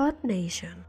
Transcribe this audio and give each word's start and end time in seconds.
Earth 0.00 0.24
Nation. 0.24 0.86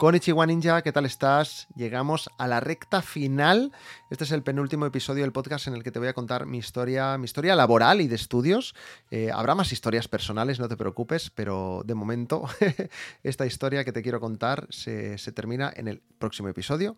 Konnichiwa 0.00 0.46
Ninja, 0.46 0.80
¿qué 0.80 0.92
tal 0.92 1.04
estás? 1.04 1.68
Llegamos 1.76 2.30
a 2.38 2.48
la 2.48 2.58
recta 2.58 3.02
final. 3.02 3.70
Este 4.08 4.24
es 4.24 4.32
el 4.32 4.42
penúltimo 4.42 4.86
episodio 4.86 5.24
del 5.24 5.32
podcast 5.32 5.66
en 5.66 5.74
el 5.74 5.82
que 5.82 5.90
te 5.90 5.98
voy 5.98 6.08
a 6.08 6.14
contar 6.14 6.46
mi 6.46 6.56
historia, 6.56 7.18
mi 7.18 7.26
historia 7.26 7.54
laboral 7.54 8.00
y 8.00 8.08
de 8.08 8.14
estudios. 8.14 8.74
Eh, 9.10 9.30
habrá 9.30 9.54
más 9.54 9.72
historias 9.72 10.08
personales, 10.08 10.58
no 10.58 10.68
te 10.68 10.78
preocupes, 10.78 11.28
pero 11.28 11.82
de 11.84 11.94
momento 11.94 12.44
esta 13.22 13.44
historia 13.44 13.84
que 13.84 13.92
te 13.92 14.00
quiero 14.00 14.20
contar 14.20 14.66
se, 14.70 15.18
se 15.18 15.32
termina 15.32 15.70
en 15.76 15.86
el 15.86 16.00
próximo 16.18 16.48
episodio. 16.48 16.96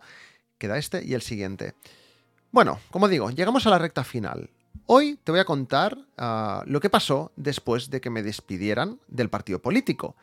Queda 0.57 0.79
este 0.79 1.05
y 1.05 1.15
el 1.15 1.23
siguiente. 1.23 1.75
Bueno, 2.53 2.79
como 2.93 3.09
digo, 3.09 3.31
llegamos 3.31 3.67
a 3.67 3.71
la 3.71 3.81
recta 3.81 4.05
final. 4.05 4.49
Hoy 4.87 5.19
te 5.25 5.33
voy 5.33 5.41
a 5.41 5.45
contar 5.45 5.99
ah, 6.19 6.63
lo 6.67 6.79
que 6.79 6.89
pasó 6.89 7.33
después 7.35 7.91
de 7.91 8.01
que 8.01 8.11
me 8.11 8.23
despidieran 8.23 9.01
del 9.09 9.29
partido 9.29 9.61
político. 9.61 10.15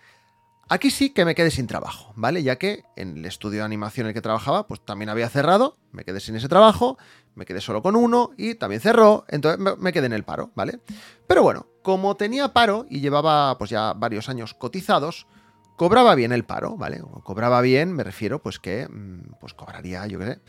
Aquí 0.71 0.91
sí 0.91 1.09
que 1.09 1.25
me 1.25 1.33
quedé 1.33 1.49
sin 1.49 1.65
trabajo, 1.65 2.13
¿vale? 2.15 2.43
Ya 2.43 2.57
que 2.57 2.83
en 2.95 3.17
el 3.17 3.25
estudio 3.25 3.59
de 3.59 3.65
animación 3.65 4.05
en 4.05 4.09
el 4.09 4.13
que 4.13 4.21
trabajaba, 4.21 4.67
pues 4.67 4.85
también 4.85 5.09
había 5.09 5.27
cerrado, 5.27 5.77
me 5.91 6.03
quedé 6.05 6.19
sin 6.19 6.35
ese 6.35 6.47
trabajo, 6.47 6.99
me 7.33 7.45
quedé 7.45 7.59
solo 7.59 7.81
con 7.81 7.95
uno 7.95 8.31
y 8.37 8.53
también 8.53 8.79
cerró, 8.79 9.25
entonces 9.29 9.59
me- 9.79 9.91
quedé 9.91 10.05
en 10.05 10.13
el 10.13 10.23
paro, 10.23 10.51
¿vale? 10.55 10.79
Pero 11.27 11.41
bueno, 11.41 11.65
como 11.81 12.15
tenía 12.17 12.53
paro 12.53 12.85
y 12.87 12.99
llevaba 12.99 13.57
pues 13.57 13.71
ya 13.71 13.93
varios 13.93 14.29
años 14.29 14.53
cotizados, 14.53 15.25
cobraba 15.75 16.13
bien 16.13 16.31
el 16.31 16.43
paro, 16.45 16.77
¿vale? 16.77 17.01
O 17.01 17.23
Cobraba 17.23 17.61
bien, 17.61 17.91
me 17.91 18.03
refiero 18.03 18.39
pues 18.39 18.59
que 18.59 18.87
mm, 18.87 19.39
pues 19.39 19.55
cobraría, 19.55 20.05
yo 20.05 20.19
qué 20.19 20.25
sé, 20.25 20.41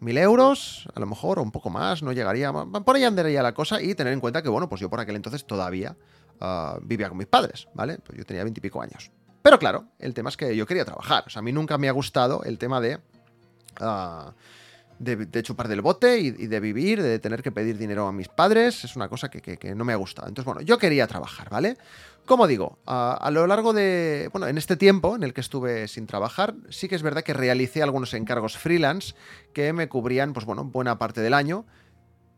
mil 0.00 0.18
euros, 0.18 0.88
a 0.92 0.98
lo 0.98 1.06
mejor, 1.06 1.38
o 1.38 1.42
un 1.42 1.52
poco 1.52 1.70
más, 1.70 2.02
no 2.02 2.10
llegaría, 2.10 2.52
por 2.52 2.96
ahí 2.96 3.04
andaría 3.04 3.44
la 3.44 3.54
cosa 3.54 3.80
y 3.80 3.94
tener 3.94 4.12
en 4.12 4.18
cuenta 4.18 4.42
que, 4.42 4.48
bueno, 4.48 4.68
pues 4.68 4.80
yo 4.80 4.90
por 4.90 4.98
aquel 4.98 5.14
entonces 5.14 5.46
todavía 5.46 5.96
ah, 6.40 6.80
vivía 6.82 7.08
con 7.08 7.18
mis 7.18 7.28
padres, 7.28 7.68
¿vale? 7.74 7.98
Pues 8.04 8.18
yo 8.18 8.24
tenía 8.26 8.42
veintipico 8.42 8.82
años. 8.82 9.12
Pero 9.42 9.58
claro, 9.58 9.86
el 9.98 10.14
tema 10.14 10.28
es 10.30 10.36
que 10.36 10.54
yo 10.56 10.66
quería 10.66 10.84
trabajar. 10.84 11.24
O 11.26 11.30
sea, 11.30 11.40
a 11.40 11.42
mí 11.42 11.52
nunca 11.52 11.76
me 11.78 11.88
ha 11.88 11.92
gustado 11.92 12.42
el 12.44 12.58
tema 12.58 12.80
de. 12.80 12.98
ah, 13.80 14.32
de, 14.98 15.42
chupar 15.42 15.66
del 15.66 15.80
bote 15.80 16.20
y, 16.20 16.30
de 16.30 16.60
vivir, 16.60 17.02
de 17.02 17.18
tener 17.18 17.42
que 17.42 17.50
pedir 17.50 17.76
dinero 17.76 18.06
a 18.06 18.12
mis 18.12 18.28
padres. 18.28 18.84
Es 18.84 18.94
una 18.94 19.08
cosa 19.08 19.28
que, 19.28 19.40
que- 19.40 19.74
no 19.74 19.84
me 19.84 19.92
ha 19.92 19.96
gustado. 19.96 20.28
Entonces, 20.28 20.46
bueno, 20.46 20.60
yo 20.60 20.78
quería 20.78 21.08
trabajar, 21.08 21.50
¿vale? 21.50 21.76
Como 22.24 22.46
digo, 22.46 22.78
a, 22.86 23.14
a 23.14 23.30
lo 23.32 23.48
largo 23.48 23.72
de. 23.72 24.28
Bueno, 24.32 24.46
en 24.46 24.58
este 24.58 24.76
tiempo 24.76 25.16
en 25.16 25.24
el 25.24 25.34
que 25.34 25.40
estuve 25.40 25.88
sin 25.88 26.06
trabajar, 26.06 26.54
sí 26.70 26.88
que 26.88 26.94
es 26.94 27.02
verdad 27.02 27.24
que 27.24 27.32
realicé 27.32 27.82
algunos 27.82 28.14
encargos 28.14 28.56
freelance 28.56 29.14
que 29.52 29.72
me 29.72 29.88
cubrían, 29.88 30.32
pues 30.34 30.46
bueno, 30.46 30.64
buena 30.64 30.98
parte 31.00 31.20
del 31.20 31.34
año. 31.34 31.66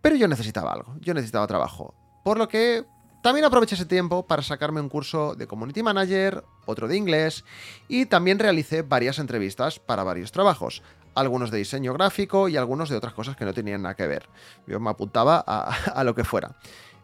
Pero 0.00 0.16
yo 0.16 0.26
necesitaba 0.26 0.72
algo, 0.72 0.96
yo 1.00 1.12
necesitaba 1.12 1.46
trabajo. 1.46 1.94
Por 2.24 2.38
lo 2.38 2.48
que 2.48 2.84
también 3.24 3.46
aproveché 3.46 3.74
ese 3.74 3.86
tiempo 3.86 4.26
para 4.26 4.42
sacarme 4.42 4.82
un 4.82 4.90
curso 4.90 5.34
de 5.34 5.46
Community 5.46 5.82
Manager, 5.82 6.44
otro 6.66 6.88
de 6.88 6.98
inglés, 6.98 7.42
y 7.88 8.04
también 8.04 8.38
realicé 8.38 8.82
varias 8.82 9.18
entrevistas 9.18 9.78
para 9.78 10.04
varios 10.04 10.30
trabajos. 10.30 10.82
Algunos 11.14 11.50
de 11.50 11.56
diseño 11.56 11.94
gráfico 11.94 12.50
y 12.50 12.58
algunos 12.58 12.90
de 12.90 12.96
otras 12.96 13.14
cosas 13.14 13.34
que 13.34 13.46
no 13.46 13.54
tenían 13.54 13.80
nada 13.80 13.94
que 13.94 14.06
ver. 14.06 14.28
Yo 14.66 14.78
me 14.78 14.90
apuntaba 14.90 15.38
a, 15.46 16.04
lo 16.04 16.14
que 16.14 16.22
fuera. 16.22 16.54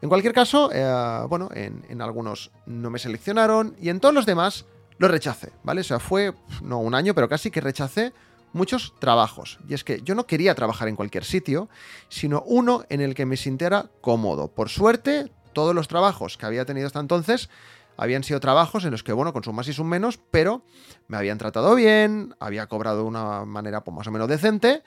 En 0.03 0.11
cualquier 0.11 0.35
caso, 0.35 0.69
eh, 0.75 1.25
bueno, 1.27 1.49
en, 1.55 1.87
en 1.89 2.03
algunos 2.03 2.51
no 2.67 2.91
me 2.91 2.99
seleccionaron 2.99 3.75
y 3.81 3.89
en 3.89 3.99
todos 3.99 4.15
los 4.15 4.27
demás 4.27 4.67
lo 4.99 5.09
rechacé, 5.09 5.53
¿vale? 5.63 5.81
O 5.81 5.85
sea, 5.85 6.01
fue, 6.01 6.35
no 6.61 6.81
un 6.81 6.95
año, 6.95 7.15
pero 7.15 7.31
casi 7.31 7.51
que 7.51 7.63
rechacé 7.63 8.13
muchos 8.53 8.93
trabajos. 8.99 9.59
Y 9.67 9.73
es 9.73 9.85
que 9.85 10.03
yo 10.03 10.15
no 10.15 10.27
quería 10.27 10.55
trabajar 10.55 10.89
en 10.89 10.97
cualquier 10.97 11.25
sitio, 11.25 11.71
sino 12.11 12.43
uno 12.43 12.85
en 12.91 13.01
el 13.01 13.15
que 13.15 13.25
me 13.25 13.39
sintiera 13.39 13.87
cómodo. 14.03 14.49
Por 14.49 14.69
suerte, 14.69 15.33
todos 15.53 15.75
los 15.75 15.89
trabajos 15.89 16.37
que 16.37 16.47
había 16.47 16.65
tenido 16.65 16.87
hasta 16.87 17.01
entonces 17.01 17.49
habían 17.97 18.25
sido 18.25 18.41
trabajos 18.41 18.85
en 18.85 18.93
los 18.93 19.03
que, 19.03 19.13
bueno, 19.13 19.35
con 19.35 19.45
su 19.45 19.53
más 19.53 19.69
y 19.69 19.75
su 19.75 19.85
menos, 19.85 20.19
pero 20.31 20.65
me 21.07 21.19
habían 21.19 21.37
tratado 21.37 21.75
bien, 21.75 22.35
había 22.41 22.67
cobrado 22.67 22.99
de 22.99 23.05
una 23.05 23.45
manera 23.45 23.85
pues, 23.85 23.95
más 23.95 24.07
o 24.07 24.11
menos 24.11 24.27
decente. 24.27 24.83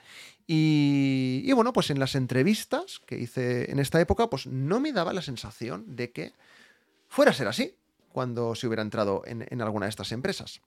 Y, 0.48 1.42
y 1.44 1.52
bueno, 1.52 1.72
pues 1.72 1.90
en 1.90 2.00
las 2.00 2.16
entrevistas 2.16 3.00
que 3.06 3.16
hice 3.16 3.70
en 3.70 3.78
esta 3.78 4.00
época, 4.00 4.28
pues 4.28 4.48
no 4.48 4.80
me 4.80 4.92
daba 4.92 5.12
la 5.12 5.22
sensación 5.22 5.94
de 5.94 6.10
que 6.10 6.32
fuera 7.08 7.30
a 7.30 7.34
ser 7.34 7.46
así 7.46 7.76
cuando 8.10 8.56
se 8.56 8.66
hubiera 8.66 8.82
entrado 8.82 9.22
en, 9.26 9.46
en 9.48 9.62
alguna 9.62 9.86
de 9.86 9.90
estas 9.90 10.10
empresas. 10.10 10.60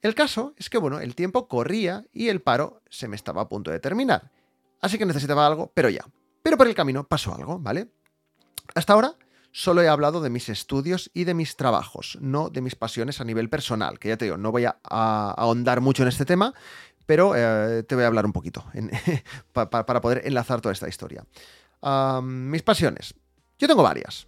El 0.00 0.14
caso 0.14 0.54
es 0.56 0.70
que, 0.70 0.78
bueno, 0.78 1.00
el 1.00 1.14
tiempo 1.14 1.48
corría 1.48 2.06
y 2.12 2.28
el 2.28 2.40
paro 2.40 2.80
se 2.88 3.08
me 3.08 3.16
estaba 3.16 3.42
a 3.42 3.48
punto 3.48 3.70
de 3.70 3.78
terminar. 3.78 4.30
Así 4.80 4.96
que 4.96 5.06
necesitaba 5.06 5.46
algo, 5.46 5.70
pero 5.74 5.90
ya. 5.90 6.04
Pero 6.42 6.56
por 6.56 6.66
el 6.66 6.74
camino 6.74 7.06
pasó 7.06 7.34
algo, 7.34 7.58
¿vale? 7.58 7.88
Hasta 8.74 8.92
ahora 8.92 9.16
solo 9.52 9.82
he 9.82 9.88
hablado 9.88 10.20
de 10.20 10.30
mis 10.30 10.48
estudios 10.48 11.10
y 11.14 11.24
de 11.24 11.34
mis 11.34 11.56
trabajos, 11.56 12.18
no 12.20 12.48
de 12.48 12.62
mis 12.62 12.74
pasiones 12.74 13.20
a 13.20 13.24
nivel 13.24 13.50
personal, 13.50 13.98
que 13.98 14.08
ya 14.08 14.16
te 14.16 14.24
digo, 14.24 14.38
no 14.38 14.50
voy 14.50 14.64
a, 14.64 14.78
ahondar 14.82 15.80
mucho 15.80 16.02
en 16.02 16.08
este 16.08 16.24
tema, 16.24 16.54
pero 17.06 17.34
eh, 17.36 17.82
te 17.82 17.94
voy 17.94 18.04
a 18.04 18.06
hablar 18.06 18.24
un 18.24 18.32
poquito 18.32 18.64
para 19.52 20.00
poder 20.00 20.22
enlazar 20.24 20.60
toda 20.60 20.72
esta 20.72 20.88
historia. 20.88 21.24
Mis 22.22 22.62
pasiones. 22.62 23.14
Yo 23.58 23.68
tengo 23.68 23.82
varias, 23.82 24.26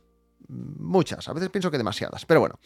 muchas, 0.49 1.29
a 1.29 1.33
veces 1.33 1.51
pienso 1.51 1.71
que 1.71 1.79
demasiadas, 1.79 2.27
pero 2.27 2.41
bueno. 2.41 2.59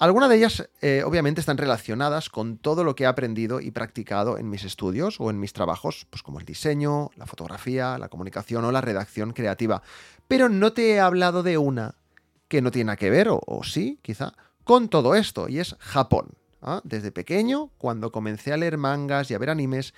Algunas 0.00 0.30
de 0.30 0.36
ellas 0.36 0.66
eh, 0.80 1.02
obviamente 1.04 1.40
están 1.40 1.58
relacionadas 1.58 2.30
con 2.30 2.56
todo 2.56 2.84
lo 2.84 2.94
que 2.94 3.04
he 3.04 3.06
aprendido 3.06 3.60
y 3.60 3.70
practicado 3.70 4.38
en 4.38 4.48
mis 4.48 4.64
estudios 4.64 5.20
o 5.20 5.28
en 5.28 5.38
mis 5.38 5.52
trabajos, 5.52 6.06
pues 6.08 6.22
como 6.22 6.40
el 6.40 6.46
diseño, 6.46 7.10
la 7.16 7.26
fotografía, 7.26 7.98
la 7.98 8.08
comunicación 8.08 8.64
o 8.64 8.72
la 8.72 8.80
redacción 8.80 9.34
creativa. 9.34 9.82
Pero 10.30 10.48
no 10.48 10.72
te 10.72 10.90
he 10.92 11.00
hablado 11.00 11.42
de 11.42 11.58
una 11.58 11.96
que 12.46 12.62
no 12.62 12.70
tiene 12.70 12.96
que 12.96 13.10
ver, 13.10 13.30
o, 13.30 13.40
o 13.44 13.64
sí, 13.64 13.98
quizá, 14.00 14.32
con 14.62 14.88
todo 14.88 15.16
esto, 15.16 15.48
y 15.48 15.58
es 15.58 15.74
Japón. 15.80 16.34
¿ah? 16.62 16.80
Desde 16.84 17.10
pequeño, 17.10 17.72
cuando 17.78 18.12
comencé 18.12 18.52
a 18.52 18.56
leer 18.56 18.78
mangas 18.78 19.28
y 19.28 19.34
a 19.34 19.38
ver 19.38 19.50
animes, 19.50 19.92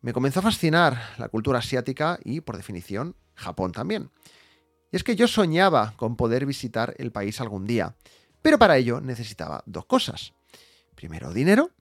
me 0.00 0.12
comenzó 0.12 0.38
a 0.38 0.42
fascinar 0.44 1.02
la 1.18 1.28
cultura 1.28 1.58
asiática 1.58 2.20
y, 2.22 2.40
por 2.40 2.56
definición, 2.56 3.16
Japón 3.34 3.72
también. 3.72 4.10
Y 4.92 4.96
es 4.96 5.02
que 5.02 5.16
yo 5.16 5.26
soñaba 5.26 5.94
con 5.96 6.14
poder 6.14 6.46
visitar 6.46 6.94
el 6.98 7.10
país 7.10 7.40
algún 7.40 7.66
día. 7.66 7.96
Pero 8.42 8.60
para 8.60 8.76
ello 8.76 9.00
necesitaba 9.00 9.64
dos 9.66 9.86
cosas. 9.86 10.34
Primero, 10.94 11.32
dinero. 11.32 11.72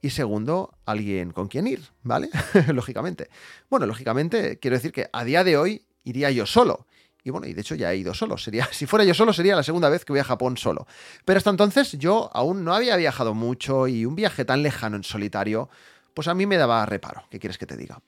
Y 0.00 0.08
segundo, 0.10 0.78
alguien 0.86 1.32
con 1.32 1.48
quien 1.48 1.66
ir, 1.66 1.82
¿vale? 2.02 2.30
lógicamente. 2.72 3.28
Bueno, 3.68 3.84
lógicamente, 3.84 4.58
quiero 4.58 4.78
decir 4.78 4.92
que 4.92 5.10
a 5.12 5.24
día 5.24 5.44
de 5.44 5.58
hoy 5.58 5.84
iría 6.04 6.30
yo 6.30 6.46
solo. 6.46 6.86
Y 7.24 7.30
bueno, 7.30 7.46
y 7.46 7.52
de 7.52 7.60
hecho 7.60 7.74
ya 7.74 7.92
he 7.92 7.96
ido 7.96 8.14
solo. 8.14 8.38
Sería, 8.38 8.68
si 8.72 8.86
fuera 8.86 9.04
yo 9.04 9.14
solo, 9.14 9.32
sería 9.32 9.56
la 9.56 9.62
segunda 9.62 9.88
vez 9.88 10.04
que 10.04 10.12
voy 10.12 10.20
a 10.20 10.24
Japón 10.24 10.56
solo. 10.56 10.86
Pero 11.24 11.38
hasta 11.38 11.50
entonces 11.50 11.92
yo 11.92 12.30
aún 12.32 12.64
no 12.64 12.74
había 12.74 12.96
viajado 12.96 13.34
mucho 13.34 13.88
y 13.88 14.04
un 14.04 14.14
viaje 14.16 14.44
tan 14.44 14.62
lejano 14.62 14.96
en 14.96 15.04
solitario, 15.04 15.68
pues 16.14 16.28
a 16.28 16.34
mí 16.34 16.46
me 16.46 16.56
daba 16.56 16.84
reparo. 16.86 17.24
¿Qué 17.30 17.38
quieres 17.38 17.58
que 17.58 17.66
te 17.66 17.76
diga? 17.76 18.00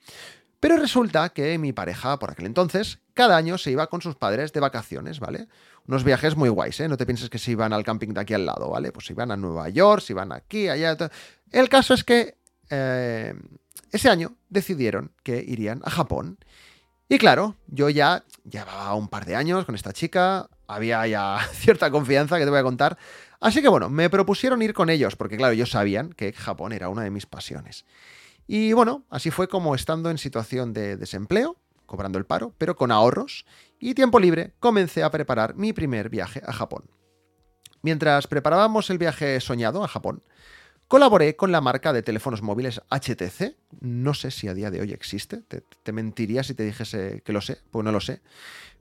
Pero 0.60 0.76
resulta 0.76 1.30
que 1.30 1.56
mi 1.56 1.72
pareja, 1.72 2.18
por 2.18 2.30
aquel 2.30 2.44
entonces, 2.44 2.98
cada 3.14 3.36
año 3.36 3.56
se 3.56 3.70
iba 3.70 3.86
con 3.86 4.02
sus 4.02 4.14
padres 4.14 4.52
de 4.52 4.60
vacaciones, 4.60 5.18
¿vale? 5.18 5.48
Unos 5.88 6.04
viajes 6.04 6.36
muy 6.36 6.50
guays, 6.50 6.80
¿eh? 6.80 6.88
No 6.88 6.98
te 6.98 7.06
pienses 7.06 7.30
que 7.30 7.38
se 7.38 7.52
iban 7.52 7.72
al 7.72 7.82
camping 7.82 8.08
de 8.08 8.20
aquí 8.20 8.34
al 8.34 8.44
lado, 8.44 8.68
¿vale? 8.68 8.92
Pues 8.92 9.06
se 9.06 9.14
iban 9.14 9.30
a 9.30 9.36
Nueva 9.36 9.70
York, 9.70 10.02
se 10.02 10.12
iban 10.12 10.32
aquí, 10.32 10.68
allá. 10.68 10.96
El 11.50 11.68
caso 11.70 11.94
es 11.94 12.04
que 12.04 12.36
eh, 12.68 13.34
ese 13.90 14.10
año 14.10 14.36
decidieron 14.50 15.12
que 15.22 15.42
irían 15.46 15.80
a 15.84 15.90
Japón. 15.90 16.38
Y 17.12 17.18
claro, 17.18 17.56
yo 17.66 17.90
ya 17.90 18.22
llevaba 18.48 18.94
un 18.94 19.08
par 19.08 19.24
de 19.24 19.34
años 19.34 19.64
con 19.64 19.74
esta 19.74 19.92
chica, 19.92 20.48
había 20.68 21.04
ya 21.08 21.40
cierta 21.52 21.90
confianza 21.90 22.38
que 22.38 22.44
te 22.44 22.50
voy 22.50 22.60
a 22.60 22.62
contar. 22.62 22.96
Así 23.40 23.60
que 23.60 23.68
bueno, 23.68 23.90
me 23.90 24.08
propusieron 24.08 24.62
ir 24.62 24.74
con 24.74 24.90
ellos, 24.90 25.16
porque 25.16 25.36
claro, 25.36 25.52
ellos 25.52 25.72
sabían 25.72 26.12
que 26.12 26.32
Japón 26.32 26.72
era 26.72 26.88
una 26.88 27.02
de 27.02 27.10
mis 27.10 27.26
pasiones. 27.26 27.84
Y 28.46 28.74
bueno, 28.74 29.02
así 29.10 29.32
fue 29.32 29.48
como 29.48 29.74
estando 29.74 30.08
en 30.08 30.18
situación 30.18 30.72
de 30.72 30.96
desempleo, 30.96 31.56
cobrando 31.84 32.16
el 32.16 32.26
paro, 32.26 32.54
pero 32.58 32.76
con 32.76 32.92
ahorros 32.92 33.44
y 33.80 33.94
tiempo 33.94 34.20
libre, 34.20 34.54
comencé 34.60 35.02
a 35.02 35.10
preparar 35.10 35.56
mi 35.56 35.72
primer 35.72 36.10
viaje 36.10 36.40
a 36.46 36.52
Japón. 36.52 36.84
Mientras 37.82 38.28
preparábamos 38.28 38.88
el 38.88 38.98
viaje 38.98 39.40
soñado 39.40 39.82
a 39.82 39.88
Japón, 39.88 40.22
colaboré 40.90 41.36
con 41.36 41.52
la 41.52 41.60
marca 41.60 41.92
de 41.92 42.02
teléfonos 42.02 42.42
móviles 42.42 42.82
HTC. 42.90 43.54
No 43.80 44.12
sé 44.12 44.32
si 44.32 44.48
a 44.48 44.54
día 44.54 44.72
de 44.72 44.80
hoy 44.80 44.92
existe, 44.92 45.36
te, 45.36 45.92
mentiría 45.92 46.42
si 46.42 46.52
te 46.52 46.64
dijese 46.64 47.22
que 47.24 47.32
lo 47.32 47.40
sé, 47.40 47.58
pues 47.70 47.84
no 47.84 47.92
lo 47.92 48.00
sé. 48.00 48.22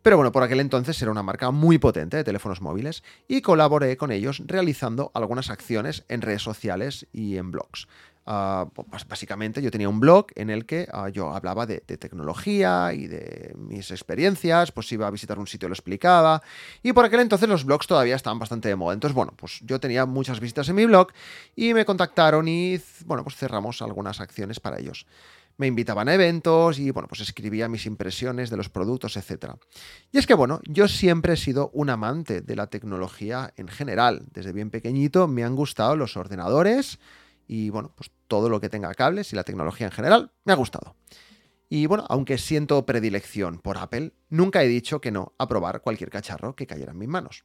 Pero 0.01 0.15
bueno, 0.15 0.31
por 0.31 0.41
aquel 0.41 0.59
entonces 0.59 0.99
era 1.03 1.11
una 1.11 1.21
marca 1.21 1.51
muy 1.51 1.77
potente 1.77 2.17
de 2.17 2.23
teléfonos 2.23 2.61
móviles 2.61 3.03
y 3.27 3.41
colaboré 3.41 3.95
con 3.95 4.11
ellos 4.11 4.41
realizando 4.47 5.11
algunas 5.13 5.51
acciones 5.51 6.03
en 6.09 6.21
redes 6.21 6.41
sociales 6.41 7.05
y 7.13 7.37
en 7.37 7.51
blogs. 7.51 7.87
Ah, 8.31 8.67
pues 8.91 9.07
básicamente 9.07 9.59
yo 9.59 9.71
tenía 9.71 9.89
un 9.89 9.99
blog 9.99 10.27
en 10.35 10.51
el 10.51 10.67
que 10.67 10.87
ah, 10.93 11.09
yo 11.09 11.33
hablaba 11.33 11.65
de, 11.65 11.79
tecnología 11.79 12.93
y 12.93 13.07
de 13.07 13.55
mis 13.57 13.89
experiencias, 13.89 14.71
pues 14.71 14.91
iba 14.91 15.07
a 15.07 15.09
visitar 15.09 15.39
un 15.39 15.47
sitio 15.47 15.65
y 15.65 15.69
lo 15.69 15.73
explicaba. 15.73 16.43
Y 16.83 16.93
por 16.93 17.05
aquel 17.05 17.21
entonces 17.21 17.49
los 17.49 17.65
blogs 17.65 17.87
todavía 17.87 18.15
estaban 18.15 18.37
bastante 18.37 18.69
de 18.69 18.75
moda. 18.75 18.93
Entonces, 18.93 19.15
bueno, 19.15 19.33
pues 19.35 19.61
yo 19.63 19.79
tenía 19.79 20.05
muchas 20.05 20.39
visitas 20.39 20.69
en 20.69 20.75
mi 20.75 20.85
blog 20.85 21.07
y 21.55 21.73
me 21.73 21.85
contactaron 21.85 22.47
y, 22.47 22.79
bueno, 23.07 23.23
pues 23.23 23.35
cerramos 23.35 23.81
algunas 23.81 24.21
acciones 24.21 24.59
para 24.59 24.77
ellos. 24.77 25.07
Me 25.57 25.65
invitaban 25.65 26.07
a 26.07 26.13
eventos 26.13 26.77
y, 26.77 26.91
bueno, 26.91 27.07
pues 27.07 27.21
escribía 27.21 27.67
mis 27.67 27.87
impresiones 27.87 28.51
de 28.51 28.57
los 28.57 28.69
productos, 28.69 29.17
etc. 29.17 29.53
Y 30.11 30.19
es 30.19 30.27
que, 30.27 30.35
bueno, 30.35 30.61
yo 30.65 30.87
siempre 30.87 31.33
he 31.33 31.37
sido 31.37 31.71
un 31.73 31.89
amante 31.89 32.41
de 32.41 32.55
la 32.55 32.67
tecnología 32.67 33.55
en 33.57 33.69
general. 33.69 34.27
Desde 34.31 34.53
bien 34.53 34.69
pequeñito 34.69 35.27
me 35.27 35.43
han 35.43 35.55
gustado 35.55 35.95
los 35.95 36.15
ordenadores, 36.15 36.99
y 37.49 37.71
bueno, 37.71 37.91
pues 37.95 38.11
todo 38.27 38.47
lo 38.47 38.61
que 38.61 38.69
tenga 38.69 38.93
cables 38.93 39.33
y 39.33 39.35
la 39.35 39.43
tecnología 39.43 39.87
en 39.87 39.91
general 39.91 40.31
me 40.45 40.53
ha 40.53 40.55
gustado. 40.55 40.95
Y 41.67 41.87
bueno, 41.87 42.05
aunque 42.07 42.37
siento 42.37 42.85
predilección 42.85 43.57
por 43.57 43.79
Apple, 43.79 44.13
nunca 44.29 44.63
he 44.63 44.67
dicho 44.67 45.01
que 45.01 45.11
no 45.11 45.33
a 45.39 45.47
probar 45.47 45.81
cualquier 45.81 46.11
cacharro 46.11 46.55
que 46.55 46.67
cayera 46.67 46.91
en 46.91 46.99
mis 46.99 47.09
manos. 47.09 47.43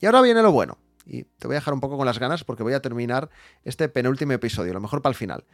Y 0.00 0.06
ahora 0.06 0.22
viene 0.22 0.40
lo 0.40 0.52
bueno, 0.52 0.78
y 1.04 1.24
te 1.24 1.48
voy 1.48 1.56
a 1.56 1.58
dejar 1.58 1.74
un 1.74 1.80
poco 1.80 1.96
con 1.96 2.06
las 2.06 2.20
ganas 2.20 2.44
porque 2.44 2.62
voy 2.62 2.74
a 2.74 2.80
terminar 2.80 3.28
este 3.64 3.88
penúltimo 3.88 4.34
episodio, 4.34 4.72
lo 4.72 4.80
mejor 4.80 5.02
para 5.02 5.10
el 5.10 5.16
final. 5.16 5.44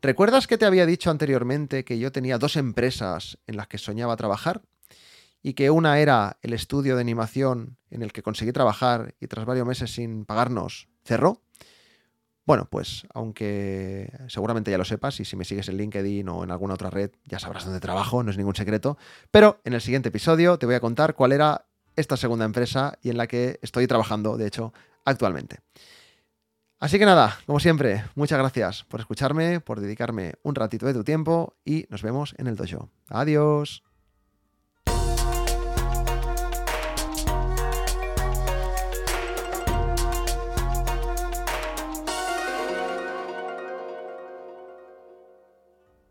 ¿Recuerdas 0.00 0.46
que 0.46 0.56
te 0.56 0.64
había 0.64 0.86
dicho 0.86 1.10
anteriormente 1.10 1.84
que 1.84 1.98
yo 1.98 2.12
tenía 2.12 2.38
dos 2.38 2.56
empresas 2.56 3.38
en 3.46 3.58
las 3.58 3.68
que 3.68 3.76
soñaba 3.76 4.16
trabajar? 4.16 4.62
Y 5.42 5.52
que 5.52 5.68
una 5.70 5.98
era 5.98 6.38
el 6.40 6.54
estudio 6.54 6.94
de 6.94 7.02
animación 7.02 7.76
en 7.90 8.02
el 8.02 8.12
que 8.12 8.22
conseguí 8.22 8.52
trabajar 8.52 9.14
y 9.20 9.26
tras 9.26 9.44
varios 9.44 9.66
meses 9.66 9.92
sin 9.92 10.24
pagarnos 10.24 10.88
cerró. 11.04 11.42
Bueno, 12.46 12.68
pues 12.70 13.06
aunque 13.12 14.10
seguramente 14.28 14.70
ya 14.70 14.78
lo 14.78 14.84
sepas 14.84 15.18
y 15.18 15.24
si 15.24 15.34
me 15.34 15.44
sigues 15.44 15.68
en 15.68 15.76
LinkedIn 15.78 16.28
o 16.28 16.44
en 16.44 16.52
alguna 16.52 16.74
otra 16.74 16.90
red 16.90 17.10
ya 17.24 17.40
sabrás 17.40 17.64
dónde 17.64 17.80
trabajo, 17.80 18.22
no 18.22 18.30
es 18.30 18.36
ningún 18.36 18.54
secreto, 18.54 18.96
pero 19.32 19.60
en 19.64 19.74
el 19.74 19.80
siguiente 19.80 20.10
episodio 20.10 20.56
te 20.56 20.64
voy 20.64 20.76
a 20.76 20.80
contar 20.80 21.14
cuál 21.14 21.32
era 21.32 21.66
esta 21.96 22.16
segunda 22.16 22.44
empresa 22.44 22.98
y 23.02 23.10
en 23.10 23.16
la 23.16 23.26
que 23.26 23.58
estoy 23.62 23.88
trabajando, 23.88 24.36
de 24.36 24.46
hecho, 24.46 24.72
actualmente. 25.04 25.58
Así 26.78 26.98
que 26.98 27.06
nada, 27.06 27.36
como 27.46 27.58
siempre, 27.58 28.04
muchas 28.14 28.38
gracias 28.38 28.84
por 28.84 29.00
escucharme, 29.00 29.60
por 29.60 29.80
dedicarme 29.80 30.34
un 30.42 30.54
ratito 30.54 30.86
de 30.86 30.94
tu 30.94 31.02
tiempo 31.02 31.56
y 31.64 31.86
nos 31.88 32.02
vemos 32.02 32.34
en 32.38 32.46
el 32.46 32.54
dojo. 32.54 32.90
Adiós. 33.08 33.85